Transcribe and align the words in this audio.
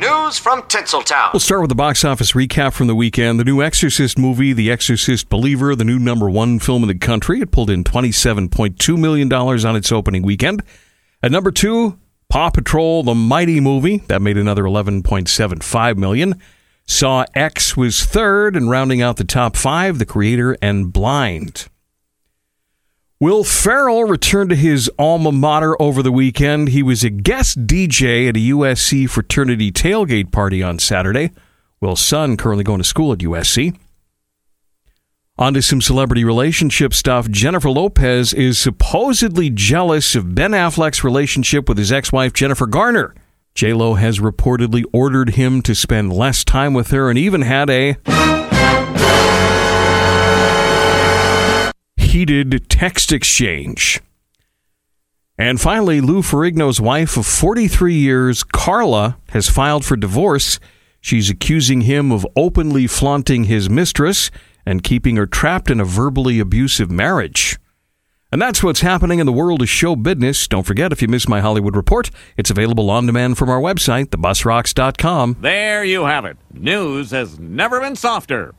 News 0.00 0.38
from 0.38 0.62
Tinseltown. 0.62 1.30
We'll 1.34 1.40
start 1.40 1.60
with 1.60 1.68
the 1.68 1.74
box 1.74 2.06
office 2.06 2.32
recap 2.32 2.72
from 2.72 2.86
the 2.86 2.94
weekend. 2.94 3.38
The 3.38 3.44
new 3.44 3.60
Exorcist 3.62 4.18
movie, 4.18 4.54
The 4.54 4.70
Exorcist 4.70 5.28
Believer, 5.28 5.74
the 5.74 5.84
new 5.84 5.98
number 5.98 6.30
one 6.30 6.58
film 6.58 6.82
in 6.82 6.88
the 6.88 6.94
country. 6.94 7.40
It 7.42 7.52
pulled 7.52 7.68
in 7.68 7.84
$27.2 7.84 8.98
million 8.98 9.30
on 9.30 9.76
its 9.76 9.92
opening 9.92 10.22
weekend. 10.22 10.62
At 11.22 11.32
number 11.32 11.50
two, 11.50 11.98
Paw 12.30 12.48
Patrol, 12.48 13.02
the 13.02 13.14
Mighty 13.14 13.60
movie. 13.60 13.98
That 14.08 14.22
made 14.22 14.38
another 14.38 14.62
11.75 14.62 15.96
million. 15.98 16.40
Saw 16.86 17.26
X 17.34 17.76
was 17.76 18.02
third, 18.04 18.56
and 18.56 18.70
rounding 18.70 19.02
out 19.02 19.18
the 19.18 19.24
top 19.24 19.54
five, 19.54 19.98
The 19.98 20.06
Creator 20.06 20.56
and 20.62 20.90
Blind. 20.90 21.68
Will 23.22 23.44
Ferrell 23.44 24.04
returned 24.04 24.48
to 24.48 24.56
his 24.56 24.90
alma 24.98 25.30
mater 25.30 25.76
over 25.78 26.02
the 26.02 26.10
weekend. 26.10 26.70
He 26.70 26.82
was 26.82 27.04
a 27.04 27.10
guest 27.10 27.66
DJ 27.66 28.26
at 28.30 28.34
a 28.34 28.40
USC 28.40 29.10
fraternity 29.10 29.70
tailgate 29.70 30.32
party 30.32 30.62
on 30.62 30.78
Saturday. 30.78 31.30
Will's 31.82 32.00
son, 32.00 32.38
currently 32.38 32.64
going 32.64 32.78
to 32.78 32.84
school 32.84 33.12
at 33.12 33.18
USC. 33.18 33.76
On 35.36 35.52
to 35.52 35.60
some 35.60 35.82
celebrity 35.82 36.24
relationship 36.24 36.94
stuff. 36.94 37.28
Jennifer 37.28 37.68
Lopez 37.68 38.32
is 38.32 38.58
supposedly 38.58 39.50
jealous 39.50 40.14
of 40.14 40.34
Ben 40.34 40.52
Affleck's 40.52 41.04
relationship 41.04 41.68
with 41.68 41.76
his 41.76 41.92
ex 41.92 42.10
wife, 42.10 42.32
Jennifer 42.32 42.66
Garner. 42.66 43.14
Lo 43.62 43.94
has 43.96 44.18
reportedly 44.18 44.84
ordered 44.94 45.34
him 45.34 45.60
to 45.60 45.74
spend 45.74 46.10
less 46.10 46.42
time 46.42 46.72
with 46.72 46.90
her 46.90 47.10
and 47.10 47.18
even 47.18 47.42
had 47.42 47.68
a 47.68 47.96
heated 52.20 52.68
text 52.68 53.12
exchange. 53.12 53.98
And 55.38 55.58
finally, 55.58 56.02
Lou 56.02 56.20
Ferrigno's 56.20 56.78
wife 56.78 57.16
of 57.16 57.24
43 57.24 57.94
years, 57.94 58.44
Carla, 58.44 59.16
has 59.30 59.48
filed 59.48 59.86
for 59.86 59.96
divorce. 59.96 60.60
She's 61.00 61.30
accusing 61.30 61.80
him 61.82 62.12
of 62.12 62.26
openly 62.36 62.86
flaunting 62.86 63.44
his 63.44 63.70
mistress 63.70 64.30
and 64.66 64.82
keeping 64.82 65.16
her 65.16 65.26
trapped 65.26 65.70
in 65.70 65.80
a 65.80 65.84
verbally 65.86 66.40
abusive 66.40 66.90
marriage. 66.90 67.58
And 68.30 68.42
that's 68.42 68.62
what's 68.62 68.82
happening 68.82 69.18
in 69.18 69.24
the 69.24 69.32
world 69.32 69.62
of 69.62 69.70
show 69.70 69.96
business. 69.96 70.46
Don't 70.46 70.66
forget, 70.66 70.92
if 70.92 71.00
you 71.00 71.08
missed 71.08 71.26
my 71.26 71.40
Hollywood 71.40 71.74
report, 71.74 72.10
it's 72.36 72.50
available 72.50 72.90
on 72.90 73.06
demand 73.06 73.38
from 73.38 73.48
our 73.48 73.62
website, 73.62 74.08
thebusrocks.com. 74.08 75.38
There 75.40 75.84
you 75.84 76.04
have 76.04 76.26
it. 76.26 76.36
News 76.52 77.12
has 77.12 77.38
never 77.40 77.80
been 77.80 77.96
softer. 77.96 78.54